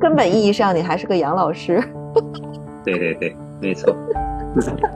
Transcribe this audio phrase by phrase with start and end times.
[0.00, 1.82] 根本意义上你还是个杨老师。
[2.82, 3.94] 对对对，没错，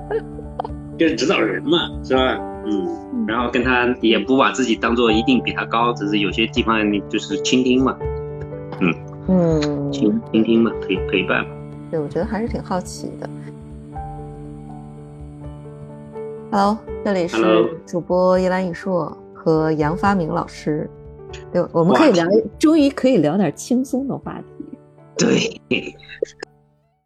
[0.99, 2.41] 就是指导人嘛，是吧？
[2.65, 7.99] 嗯，然后跟他也不把自己当做一定比他高，只是有些地方你就是倾听嘛，
[8.81, 8.95] 嗯
[9.29, 11.51] 嗯，倾倾听嘛，陪陪伴嘛。
[11.91, 13.29] 对，我觉得还是挺好奇的。
[16.51, 17.37] Hello，这里是
[17.85, 20.89] 主播叶兰宇硕和杨发明老师。
[21.53, 22.25] 对，我们可以聊，
[22.59, 24.54] 终于可以聊点轻松的话题。
[25.17, 25.61] 对，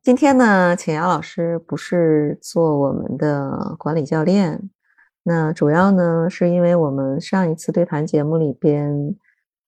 [0.03, 4.71] 今天呢，请杨老师不是做我们的管理教练，
[5.23, 9.15] 那主要呢是因为我们上一次对谈节目里边，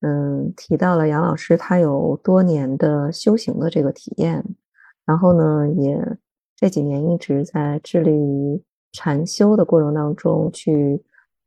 [0.00, 4.42] 嗯，提到了杨老师他有多年的修行的这个体验，
[5.04, 5.98] 然后呢，也
[6.56, 11.02] 这几年一直在致力于禅修的过程当中去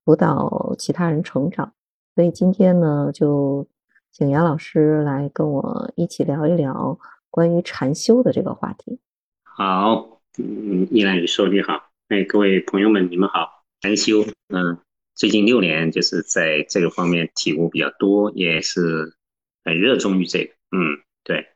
[0.05, 1.73] 辅导其他人成长。
[2.13, 3.67] 所以今天呢，就
[4.15, 6.99] 请杨老师来跟我一起聊一聊
[7.31, 8.99] 关于禅修的这个话题。
[9.41, 13.63] 好，嗯，依兰宇说你好，哎，各位朋友们，你们好。
[13.81, 14.77] 禅修，嗯，
[15.15, 19.15] 最近六年就是在这个方面体悟比较多，也是
[19.63, 21.47] 很热衷于这个，嗯，对。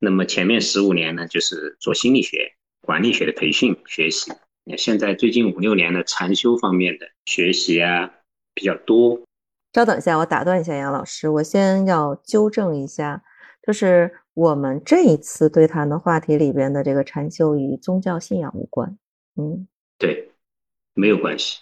[0.00, 4.32] 那么前面十五年呢，就是做心理学、管理学的培训学习。
[4.76, 8.10] 现在最近五六年的禅修方面的学习啊
[8.52, 9.22] 比较多。
[9.72, 13.22] 稍等一下，我打断一下杨老师，我先要纠正一下，
[13.64, 18.98] 就是我们这一次对谈的话题里边的这个禅修与宗教信仰无关。
[19.36, 20.32] 嗯，对，
[20.92, 21.60] 没有关系。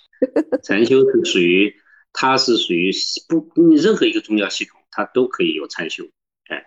[0.62, 1.74] 禅修是属于，
[2.14, 2.90] 它是属于
[3.28, 6.04] 不，你任何一个宗教系统它都可以有禅修。
[6.46, 6.64] 哎，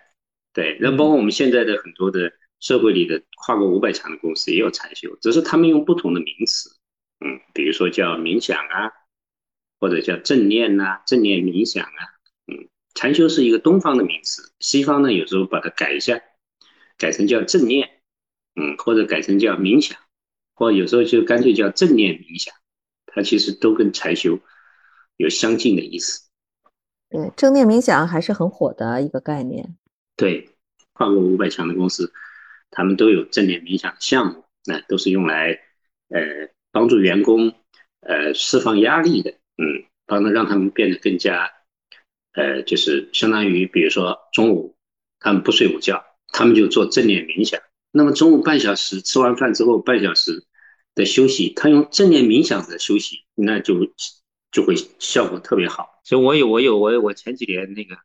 [0.52, 6.70] 对，那包括我们现在的很多的社会里的跨过五百强的公司也有禅修，只是他们用不同的名词。
[7.18, 8.92] 嗯，比如说叫冥想啊。
[9.82, 12.00] 或者叫正念呐，正念冥想啊，
[12.46, 16.22] 嗯，禅修是一个东方的名词，西方呢有时候把它改一下，
[16.96, 17.90] 改成叫正念，
[18.54, 19.98] 嗯，或者改成叫冥想，
[20.54, 22.54] 或有时候就干脆叫正念冥想，
[23.06, 24.38] 它其实都跟禅修
[25.16, 26.28] 有相近的意思。
[27.10, 29.76] 对，正念冥想还是很火的一个概念。
[30.16, 30.48] 对，
[30.92, 32.12] 跨过五百强的公司，
[32.70, 35.58] 他们都有正念冥想项目，那都是用来
[36.10, 36.20] 呃
[36.70, 37.52] 帮助员工
[38.02, 39.34] 呃释放压力的。
[39.62, 41.48] 嗯，帮助让他们变得更加，
[42.32, 44.74] 呃，就是相当于，比如说中午
[45.20, 47.60] 他们不睡午觉，他们就做正念冥想。
[47.92, 50.44] 那么中午半小时吃完饭之后半小时
[50.96, 53.86] 的休息，他用正念冥想的休息，那就
[54.50, 56.00] 就会效果特别好。
[56.02, 57.96] 所以我有我有我我前几年那个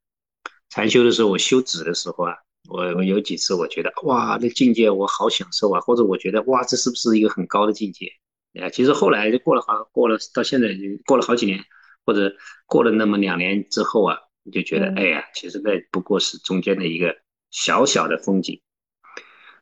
[0.70, 2.36] 禅修的时候，我修止的时候啊，
[2.70, 8.12] 我我有几次我觉得哇，那境界我好享受啊，或者我觉得哇，这是不是一个很高的境界？
[8.60, 11.64] 哎，其实后来就过了好过了，到现在就过了好几年，
[12.06, 12.36] 或者
[12.66, 17.16] 过了那么两年之后啊，你就觉得，哎呀，其实那不过是中间的一个
[17.52, 18.62] 小小的风景。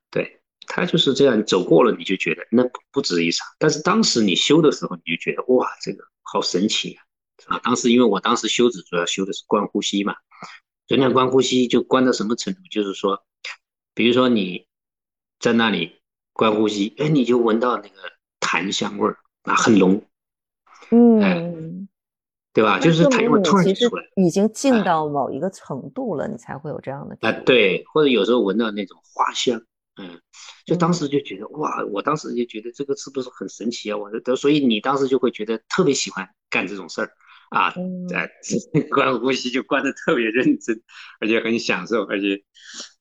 [0.09, 3.45] 对他就是这样走过了，你就觉得那不不值一场。
[3.59, 7.03] 但是当时你修的时候，你就觉得哇，这个好神奇啊！
[7.57, 10.15] 啊，当时因为我当时修止主要修的是观呼吸嘛，
[10.87, 12.59] 就那观呼吸就观到什么程度？
[12.71, 13.25] 就是说，
[13.93, 14.67] 比如说你
[15.39, 15.99] 在那里
[16.33, 18.14] 观呼吸，哎，你就闻到那个。
[18.45, 20.01] 檀香味儿啊，很浓，
[20.91, 21.87] 嗯，
[22.53, 22.79] 对吧？
[22.79, 27.31] 就是檀香味突然出来，已经静到某一个程度了，你才会有这样的啊。
[27.45, 29.59] 对，或者有时候闻到那种花香，
[29.99, 30.21] 嗯，
[30.65, 33.97] 就当时就觉得哇，我当时就觉得这个是不是很神奇啊？
[33.97, 37.11] 我所以你当时就会觉得特别喜欢干这种事儿
[37.49, 37.73] 啊，
[38.07, 38.29] 在
[38.93, 40.79] 观呼吸就观的特别认真，
[41.19, 42.43] 而且很享受，而且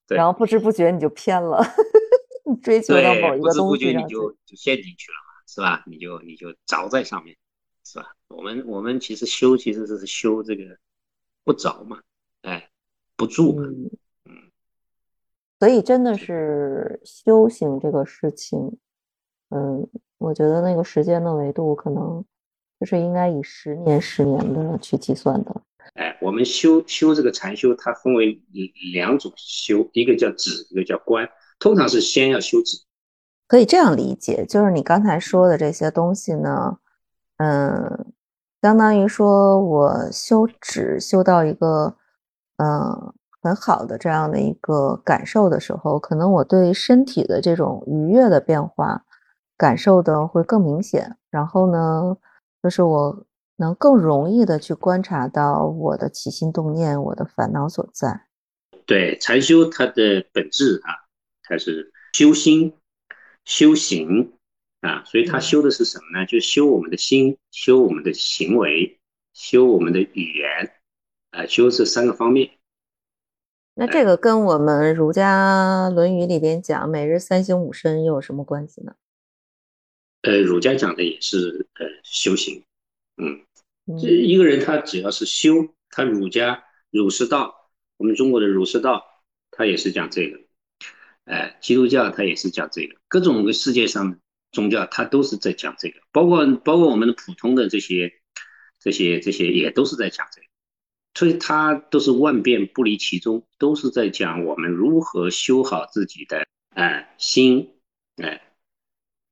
[0.09, 1.63] 然后不知不觉你就偏了，
[2.45, 5.17] 你 追求到某一个东西，你就就陷进去了。
[5.55, 5.85] 是吧？
[5.87, 7.37] 你就你就着在上面，
[7.85, 8.17] 是吧？
[8.27, 10.65] 我们我们其实修其实是修这个
[11.45, 12.03] 不着嘛，
[12.43, 12.71] 哎，
[13.15, 13.63] 不住嘛，
[14.25, 14.51] 嗯。
[15.61, 18.77] 所以真的是修行这个事情，
[19.51, 19.89] 嗯，
[20.19, 22.25] 我觉得那个时间的维度可能
[22.81, 25.63] 就是应该以十年十年的去计算的。
[25.95, 28.43] 哎，我们修修这个禅修，它分为
[28.93, 31.31] 两种修，一个叫止，一个叫观。
[31.61, 32.79] 通常是先要修止。
[33.55, 36.77] 可以这样理解，就是你刚才说的这些东西呢，
[37.37, 38.05] 嗯，
[38.61, 41.95] 相当于说我修止修到一个
[42.57, 49.05] 嗯很好的这样的一个感受的时候，可能我对身体的这种愉悦的变化
[49.57, 52.17] 感受的会更明显，然后呢，
[52.61, 53.25] 就是我
[53.59, 58.23] 能更容易的去观察到我的起心动念，我的烦恼所在。
[58.85, 61.07] 对，禅修它的本质啊，
[61.45, 62.75] 它是修心。
[63.45, 64.33] 修行。
[64.81, 66.27] 啊，所以他修的是什么呢？
[66.27, 68.99] 就修我们的心，修我们的行为，
[69.33, 70.75] 修我们的语言，
[71.31, 72.51] 啊，修这三个方面。
[73.73, 78.95] 那这个跟我们儒家《论语》里边讲每日三省吾身又有什么关系呢？
[80.21, 82.63] 呃，儒家讲的也是呃修行，
[83.17, 83.41] 嗯，
[83.99, 89.03] 这一个人他只要是修，他儒家儒释道，我们中国的儒释道，
[89.51, 90.39] 他也是讲这个，
[91.25, 94.19] 哎，基督教它也是讲这个，各种世界上
[94.53, 98.13] 宗教它都是在讲这个，包括包括我们的普通的这些
[98.81, 100.47] 这些这些也都是在讲这个，
[101.15, 107.75] 所以它都是万变不离其宗，都是在讲我们如何修好自己的哎心，
[108.17, 108.41] 哎。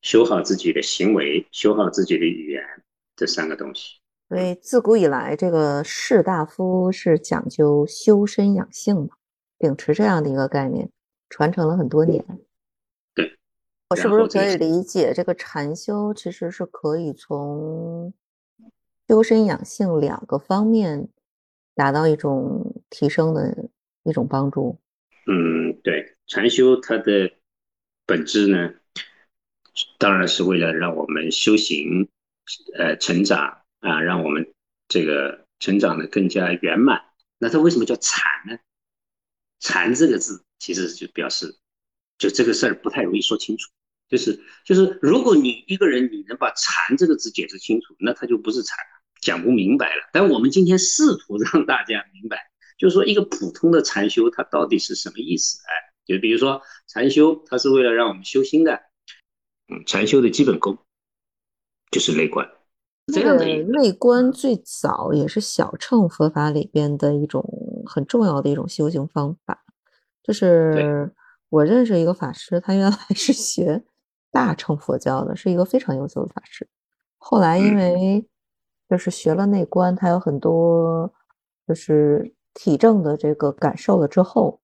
[0.02, 2.60] 修好自己的行为，修好自己的语言，
[3.14, 4.00] 这三个东西。
[4.28, 9.10] 所以自古以来，这个士大夫是讲究修身养性嘛，
[9.58, 10.90] 秉持这样的一个概念，
[11.32, 12.22] 传承了很多年。
[13.14, 13.38] 对，
[13.88, 18.12] 我是不是可以理解，这个禅修其实是可以从
[19.08, 21.08] 修身养性两个方面
[21.74, 23.70] 达到一种提升的
[24.02, 24.78] 一种帮助？
[25.26, 27.32] 嗯，对，禅修它的
[28.04, 28.74] 本质呢？
[29.98, 32.06] 当然是为了让我们修行，
[32.76, 34.52] 呃，成长啊，让我们
[34.86, 37.00] 这个成长的更加圆满。
[37.38, 38.58] 那它为什么叫禅呢？
[39.62, 41.56] 禅这个字其实就表示，
[42.18, 43.70] 就这个事儿不太容易说清楚。
[44.08, 48.76] 就是就是，如果你一个人你能把禅这个字解释清楚，那他就不是禅，
[49.22, 50.02] 讲不明白了。
[50.12, 55.58] 但我们今天试图让大家明白，就是说一个普通的禅修它到底是什么意思？
[55.60, 55.72] 哎，
[56.04, 58.74] 就比如说禅修，它是为了让我们修心的。
[59.68, 60.76] 嗯禅修的基本功
[61.90, 62.46] 就是内观，
[63.14, 67.42] 这样的内观最早也是小乘佛法里边的一种
[67.86, 69.64] 很重要的一种修行方法。
[70.22, 71.12] 就是
[71.48, 73.84] 我认识一个法师，他原来是学
[74.30, 76.68] 大乘佛教的，是一个非常优秀的法师。
[77.18, 78.26] 后来因为
[78.88, 81.12] 就是学了内观，他有很多
[81.66, 84.60] 就是体证的这个感受了之后，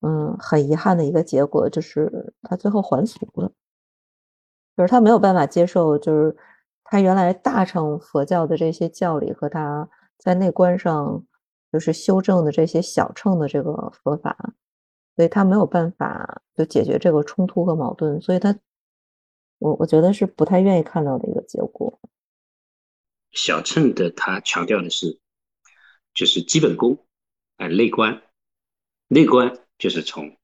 [0.00, 3.50] 嗯，很遗憾的一个结果就是他最后还俗了。
[4.76, 6.36] 就是他没有办法接受，就是
[6.84, 11.24] 他原来大乘佛教的这些教理和他在内观上
[11.72, 14.54] 就是修正的这些小乘的这个佛法，
[15.16, 18.58] 所以他没有办法就解决这个冲突和矛盾，所以他
[19.58, 22.00] 我我觉得是不太愿意看到的一个结果。
[23.32, 25.20] 小乘的他强调的是，
[26.14, 27.04] 就是基本功，
[27.56, 28.22] 哎，内观，
[29.08, 30.36] 内观就是从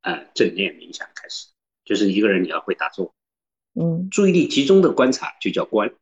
[0.00, 1.48] 啊正念冥想开始，
[1.84, 3.14] 就是一个人你要会打坐。
[3.74, 5.94] 嗯，注意力集中的观察就叫观，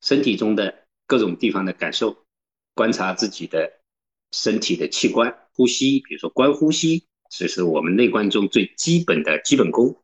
[0.00, 2.24] 身体中的各种地方的感受，
[2.74, 3.77] 观察自己的
[4.32, 9.96] 身体的器官、呼吸，比如说观呼吸，这是我们内观中最基本的基本功。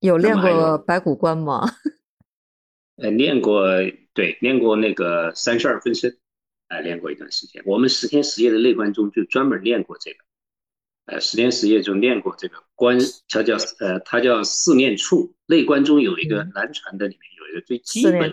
[0.00, 1.68] 有练过白骨观吗？
[2.96, 3.64] 呃，练过，
[4.12, 6.18] 对，练过那个三十二分身，
[6.68, 7.62] 哎，练过一段时间。
[7.64, 10.18] 我们十天十夜的内观中就专门练过这个。
[11.06, 12.98] 呃，十天十夜就练过这个观，
[13.28, 15.34] 它叫呃，它叫四念处。
[15.46, 18.30] 内观中有一个南传的，里面有一个最基本的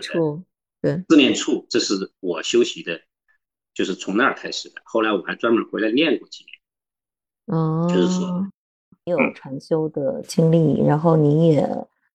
[0.80, 3.00] 对四念处，这是我修习的，
[3.78, 4.82] 就是从那儿开始的。
[4.82, 6.44] 后来我还专门回来练过几
[7.46, 7.56] 年。
[7.56, 8.50] 哦，就是说，
[9.04, 11.64] 你有禅修的经历，然后你也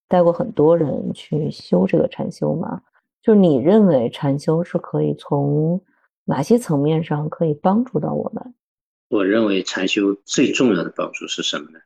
[0.10, 2.82] 带过很多人去修这个禅修嘛？
[3.22, 5.82] 就是你认为禅修是可以从
[6.26, 8.54] 哪些层面上可以帮助到我们？
[9.08, 11.80] 我认为禅修最重要的帮助是什么呢？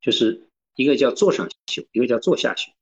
[0.00, 2.72] 就是一个叫坐上修，一个叫坐下修，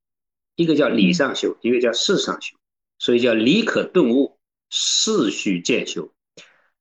[0.55, 2.57] 一个叫理上修，一个叫事上修。
[3.01, 4.34] 所以叫理可顿悟，
[4.77, 6.13] 事须渐修。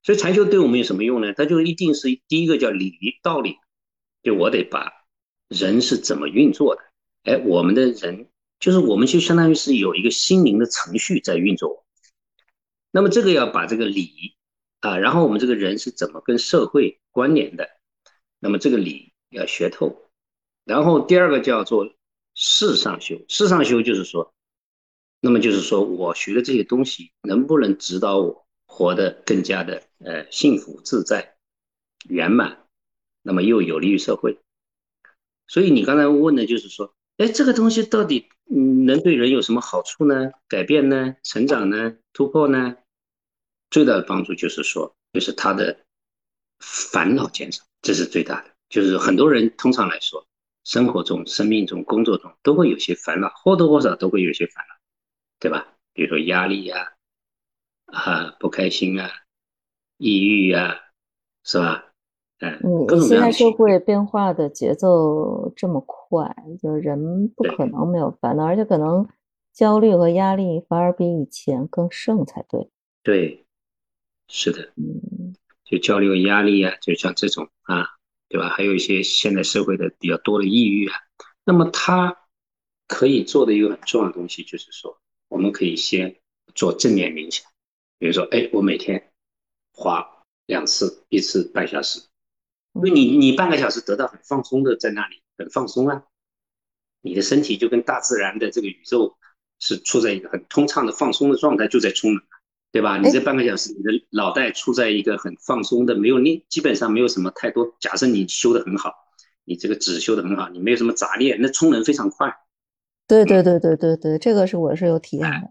[0.02, 1.32] 所以禅修对我们有什么用呢？
[1.32, 3.56] 它就一定是第一个叫理道理，
[4.24, 4.92] 就我得把
[5.48, 6.82] 人是怎么运作的。
[7.22, 11.86] 哎，我们的人就是我们就相当于是有一个心灵的程序在运作。
[12.90, 14.34] 那么这个要把这个理。
[14.80, 17.66] 啊，然后我们这个人是怎么跟社会关联的？
[18.38, 20.10] 那么这个理要学透。
[20.66, 21.94] 然后第二个叫做
[22.34, 24.34] 事上修，事上修就是说，
[25.24, 31.36] 那么就是说我学的这些东西能不能指导我活得更加的呃幸福自在、
[32.10, 32.66] 圆满，
[33.22, 34.38] 那么又有利于社会。
[35.46, 40.30] 所以你刚才问的就是说，哎，这个东西到底能对人有什么好处呢？
[40.46, 41.16] 改变呢？
[41.22, 41.96] 成长呢？
[42.12, 42.76] 突破呢？
[43.70, 45.86] 最大的帮助就是说，就是他的
[46.58, 48.50] 烦恼减少，这是最大的。
[48.68, 50.26] 就是很多人通常来说，
[50.64, 54.73] 生活中、生命中、工作中都会有些烦恼，或多或少都会有些烦恼，
[55.44, 55.74] 对吧？
[55.92, 56.94] 比如说压力呀，
[57.84, 59.10] 啊，不开心啊，
[59.98, 60.80] 抑郁呀，
[61.44, 61.84] 是吧？
[62.40, 69.06] 嗯，现在社会变化的节奏这么快，就人不可能没有烦恼，而且可能
[69.52, 72.70] 焦虑和压力反而比以前更盛才对。
[73.02, 73.44] 对。
[74.28, 75.34] 是的，嗯，
[75.64, 77.86] 就焦虑和压力啊，就像这种啊，
[78.30, 78.48] 对吧？
[78.48, 80.96] 还有一些现在社会的比较多的抑郁啊，
[81.44, 82.16] 那么他
[82.88, 84.98] 可以做的一个很重要的东西就是说，
[85.34, 86.14] 我们可以先
[86.54, 87.44] 做正念冥想，
[87.98, 89.10] 比如说，哎，我每天
[89.72, 92.00] 花两次，一次半小时，
[92.74, 96.04] 因为你你半个小时得到很放松的在那里，很放松啊，
[97.02, 99.16] 你的身体就跟大自然的这个宇宙
[99.58, 102.22] 是处在一个很通畅的放松的状态，就在充能。
[102.70, 102.98] 对吧？
[102.98, 107.76] 你这半个小时，你的脑袋处在一个很放松的，没有念，基本上没有什么太多。
[107.78, 108.92] 假设你修的很好，
[109.44, 112.36] 你这个纸修的很好，你没有什么杂念，那充能非常快。
[113.06, 115.50] 对对对对对对，这个是我是有体验的。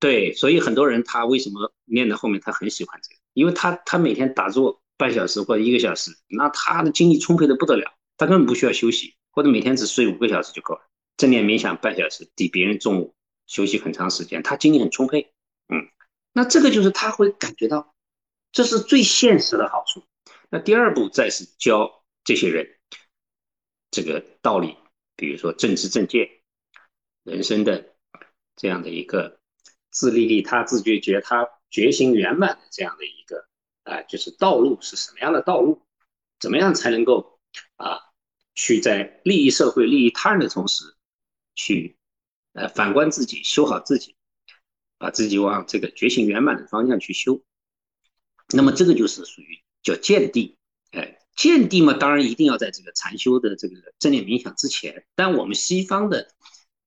[0.00, 3.20] 对，所以很多人他为什么练到后面他很喜欢这个？
[3.34, 10.80] 因为他他每天打坐半小时或者一个小时，那他的精力充沛的不得了，他根本不需要休息，或者每天只睡五个小时就够了。
[11.16, 13.14] 正念冥想半小时，比别人中午
[13.46, 15.32] 休息很长时间，他精力很充沛。
[15.68, 15.88] 嗯。
[16.32, 17.94] 那这个就是他会感觉到，
[18.50, 20.02] 这是最现实的好处。
[20.50, 22.66] 那第二步再是教这些人
[23.90, 24.76] 这个道理，
[25.14, 26.28] 比如说正知正见、
[27.24, 27.94] 人生的
[28.56, 29.40] 这样的一个
[29.90, 33.48] 自利利他、自觉觉他、觉醒圆满的这样的一个
[33.84, 35.86] 啊，就是道路是什么样的道路？
[36.38, 37.40] 怎么样才能够
[37.76, 38.00] 啊，
[38.54, 40.84] 去在利益社会、利益他人的同时，
[41.54, 41.96] 去
[42.52, 44.16] 呃反观自己、修好自己。
[44.98, 47.42] 把自己往这个觉醒圆满的方向去修，
[48.54, 50.56] 那么这个就是属于叫见地，
[50.92, 55.04] 哎，见地嘛，当然一定要在这个禅修的这个正念冥想之前。
[55.16, 56.30] 但我们西方的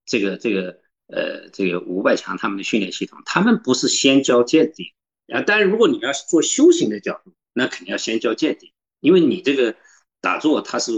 [0.05, 4.93] 这个这个呃这个五百强他们的训练系统，他们不是先教见地
[5.33, 5.43] 啊。
[5.45, 9.75] 但是如果你要是做修行的角度，那肯定要先教见地，因为你这个
[10.21, 10.91] 打坐它是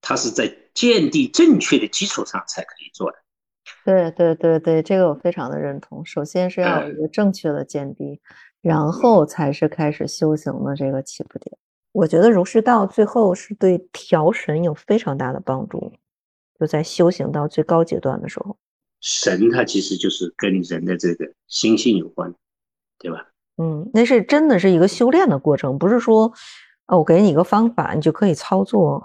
[0.00, 3.18] 它是在见地正确的基础上才可以做的。
[3.84, 6.04] 对对对对，这个我非常的认同。
[6.04, 8.20] 首先是要有一个正确的见地，
[8.60, 11.56] 然后才是开始修行的这个起步点。
[11.92, 15.92] 我觉得儒释道最后是对调神有非常大的帮助，
[16.58, 18.56] 就在修行到最高阶段的时候。
[19.00, 22.34] 神它其实就是跟人的这个心性有关，
[22.98, 23.28] 对吧？
[23.56, 26.32] 嗯，那是真的是一个修炼的过程，不是说
[26.86, 29.04] 哦，我给你一个方法，你就可以操作。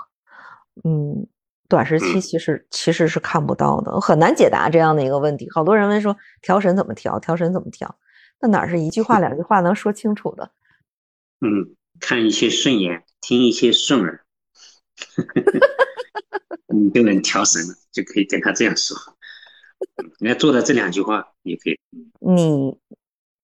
[0.84, 1.28] 嗯。
[1.70, 5.50] 短时期其实其实是看不到的，很难解答这样的一个问题。
[5.52, 7.18] 好多人问说调神怎么调？
[7.18, 7.98] 调神怎么调？
[8.42, 10.52] 那哪是一句话两句话能说清楚的？
[11.40, 14.26] 嗯，看一些顺眼，听一些顺耳，
[16.72, 18.98] 你就能调神了，就可以跟他这样说。
[20.20, 21.80] 你要做到这两句话也可以。
[22.20, 22.78] 你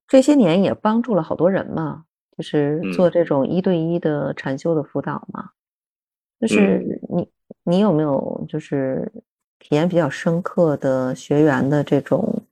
[0.08, 2.06] 这些年也帮助了好多人嘛，
[2.38, 5.52] 就是做这种一对一的禅修的辅导嘛，
[6.40, 7.30] 就是你。
[7.64, 9.12] 你有没有就是
[9.60, 12.46] 体验比较深刻的学员的这种，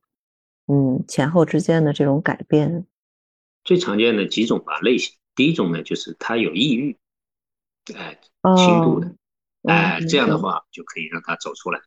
[0.67, 2.85] 嗯，前后之间的这种改变？
[3.63, 6.97] 最常见的几种吧类型，第一种呢就是他有抑郁，
[7.93, 8.19] 哎，
[8.57, 9.15] 轻度的，
[9.67, 11.81] 哎，这样的话就可以让他走出来，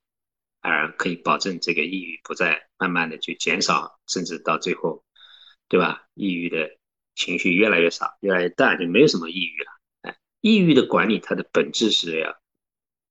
[0.61, 5.05] 而可以保证这个抑郁不再慢慢的去减少，甚至到最后，
[5.69, 6.07] 对吧？
[6.15, 6.77] 抑郁的
[7.15, 9.71] 情绪越来越少，越来越淡，就没有什么抑郁了。
[10.03, 12.37] 哎，抑郁的管理它的本质是要。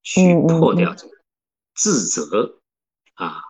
[0.04, 1.14] 去破掉这个
[1.76, 2.62] 自责
[3.16, 3.42] 啊、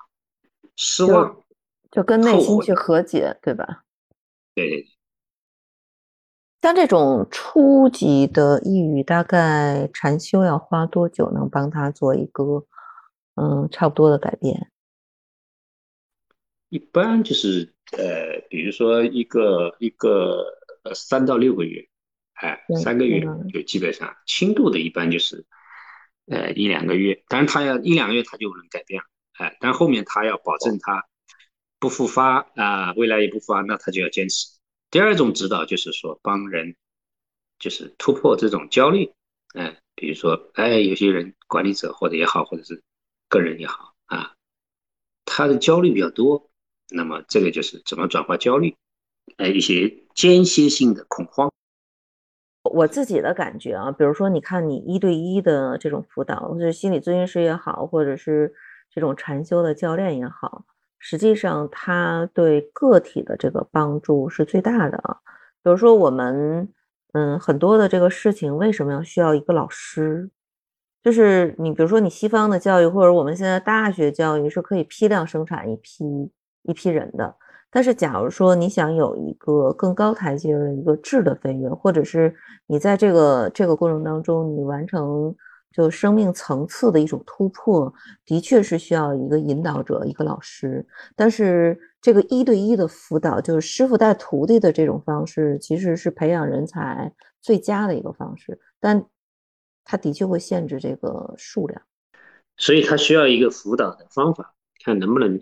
[0.75, 1.43] 失望，
[1.91, 3.83] 就跟内心去和解，对吧？
[4.55, 4.96] 对对对。
[6.61, 12.65] 像这种初级的抑郁，大概禅修要花多久能帮他做一个
[13.35, 14.71] 嗯差不多的改变？
[16.69, 20.45] 一般就是呃，比如说一个一个
[20.83, 21.87] 呃三到六个月，
[22.33, 25.45] 哎，三个月就基本上轻度的，一般就是。
[26.29, 29.07] 呃，一两个月，当然他要一两个月他就能改变了，
[29.39, 31.05] 哎，但后面他要保证他
[31.79, 34.56] 不复发啊，未来也不复发，那他就要坚持。
[34.89, 36.75] 第二种指导就是说帮人，
[37.59, 39.11] 就是突破这种焦虑，
[39.53, 42.81] 哎，比如说，哎，有些人管理者或者也好，或者是
[43.27, 44.33] 个人也好啊，
[45.25, 46.49] 他的焦虑比较多，
[46.89, 48.75] 那么这个就是怎么转化焦虑，
[49.37, 51.51] 哎，一些间歇性的恐慌。
[52.63, 58.53] 我自己的感觉啊，比如说，你看你一对一的这种辅导，或者心理咨询师也好，或者是
[58.89, 60.65] 这种禅修的教练也好，
[60.99, 65.17] 实际上他对个体的这个帮助是最大的啊。
[65.63, 66.67] 比如说，我们
[67.13, 70.29] 嗯很多的这个事情为什么要需要一个老师？
[71.03, 76.31] 就是你比如说你西方的教育，或者我们现在大学教育是可以批量生产一批
[76.63, 77.35] 一批人的。
[77.69, 82.33] 但是，假如说你想有一个更高台阶的一个质的飞跃，或者是
[82.65, 85.35] 你在这个这个过程当中，你完成
[85.71, 87.93] 就生命层次的一种突破，
[88.25, 90.85] 的确是需要一个引导者，一个老师。
[91.15, 99.05] 但是这个一对一的辅导，就是师傅带徒弟的这种方式，其实是培养人才最佳的一个方式，但
[99.83, 101.81] 它的确会限制这个数量，
[102.57, 105.39] 所以它需要一个辅导的方法，看能不能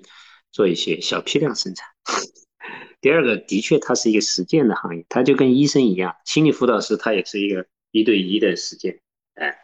[0.52, 1.88] 做一些小批量生产。
[3.02, 9.00] 第二个，的确它是一个实践的行业，它就跟医生一样，心理辅导师他也是一个一对一的实践，
[9.36, 9.56] 哎，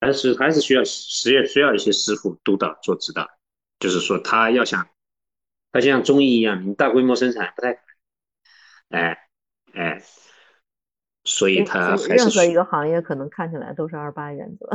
[0.00, 3.28] 还是还是需要实验，需要一些师傅督导做指导，
[3.78, 4.88] 就是说他要想。
[5.72, 7.80] 它像中医一样，你大规模生产不太可
[8.88, 9.28] 能，哎
[9.74, 10.02] 哎，
[11.24, 14.70] 所以他还是任何一个行业可能看起来都是二八原则。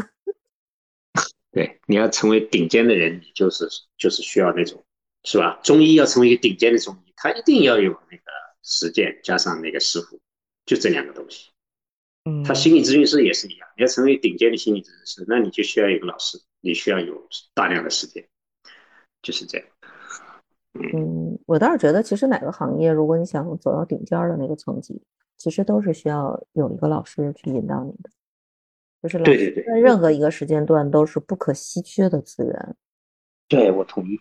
[1.52, 4.86] 对，你要成为顶尖的人，你就是就是需要那种，
[5.24, 5.60] 是吧？
[5.64, 8.24] 中医要成为一个顶尖的中医，他一定要有那个
[8.62, 10.22] 实践加上那个师傅，
[10.68, 11.51] 就这两个东西。
[12.26, 18.28] 嗯，他心理咨询师也是一样，你要成为顶尖的心理咨询师，那你就需要一个老师，你需要有大量的时间，
[19.22, 19.68] 就是这样。
[20.74, 25.02] 嗯，我倒是觉得，其实哪个行业，如果你想走到顶尖的那个层级，
[25.38, 28.10] 其实都是需要有一个老师去引导你的。
[29.02, 32.76] 就是对对对在任何一个时间段都是不可稀缺的资源。
[33.48, 34.20] 对，我同意。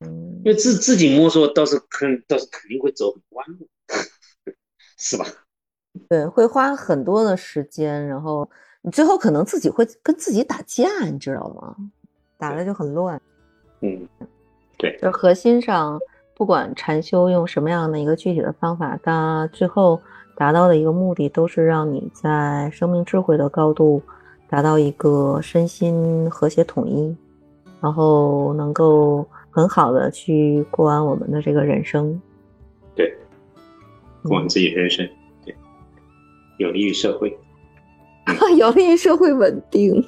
[0.00, 3.66] 嗯，因为自自己摸索倒是肯倒是肯定会走很弯路，
[4.98, 5.24] 是吧？
[6.08, 8.48] 对，会花很多的时间，然后
[8.82, 11.76] 你最后可能自己会跟自己打架，你知道吗？
[12.38, 13.20] 打了就很乱。
[13.80, 14.08] 嗯。
[14.76, 15.98] 对，就核心上，
[16.34, 19.98] 不管禅修用什么样的一个具体的方法，它最后
[20.36, 24.02] 达到的一个目的，都是让你在生命智慧的高度
[24.48, 27.16] 达到一个身心和谐统一，
[27.80, 32.20] 然后能够很好的去过完我们的这个人生。
[32.96, 33.16] 对，
[34.24, 35.14] 过完自己人生，对，
[36.58, 37.36] 有利于社会，
[38.56, 40.04] 有利于社会稳定。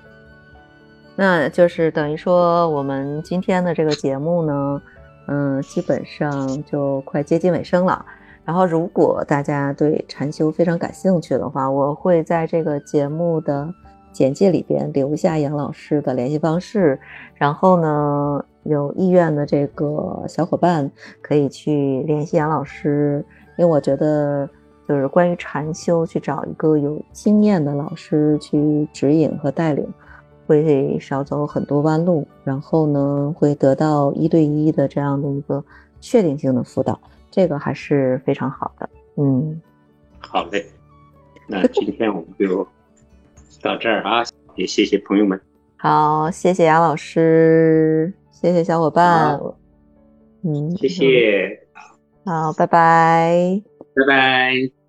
[1.16, 4.82] 那就是等于说，我们今天的这个节目呢，
[5.28, 8.04] 嗯，基本上就快接近尾声了。
[8.42, 13.72] 然后，如果大家对禅修非常感兴趣的话，我会在这个节目的
[14.12, 16.98] 简介里边留下杨老师的联系方式。
[17.34, 23.22] 然后呢，有意愿的这个小伙伴可以去联系杨老师，
[23.58, 24.48] 因为我觉得
[24.90, 29.86] 就是关于禅修，去找一个有经验的老师去指引和带领。
[30.46, 35.64] 会少走很多弯路，然后呢，会得到一对一的这样的一个
[36.00, 36.98] 确定性的辅导，
[37.30, 38.90] 这个还是非常好的。
[39.14, 39.62] 嗯，
[40.18, 40.66] 好嘞，
[41.46, 42.66] 那今天我们就
[43.62, 44.24] 到这儿啊，
[44.56, 45.40] 也谢谢朋友们。
[45.76, 49.38] 好，谢谢杨老师，谢谢小伙伴。
[50.42, 51.60] 嗯，谢谢。
[52.24, 53.62] 好，拜拜。
[53.94, 54.79] 拜拜。